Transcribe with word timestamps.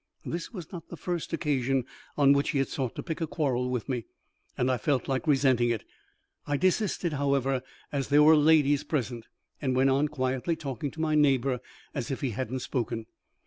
This 0.25 0.51
was 0.51 0.71
not 0.71 0.89
the 0.89 0.97
first 0.97 1.31
occasion 1.31 1.85
on 2.17 2.33
which 2.33 2.49
he 2.49 2.57
had 2.57 2.69
sought 2.69 2.95
to 2.95 3.03
pick 3.03 3.21
a 3.21 3.27
quarrel 3.27 3.69
with 3.69 3.87
me, 3.87 4.05
and 4.57 4.71
I 4.71 4.79
felt 4.79 5.07
like 5.07 5.27
resenting 5.27 5.69
it. 5.69 5.83
I 6.47 6.57
desisted, 6.57 7.13
however, 7.13 7.61
as 7.91 8.07
there 8.07 8.23
were 8.23 8.35
ladies 8.35 8.83
present, 8.83 9.27
and 9.61 9.75
went 9.75 9.91
on 9.91 10.07
quietly 10.07 10.55
talking 10.55 10.89
to 10.89 11.01
my 11.01 11.13
neighbour 11.13 11.59
as 11.93 12.09
if 12.09 12.21
he 12.21 12.31
hadn't 12.31 12.61
spoken. 12.61 13.05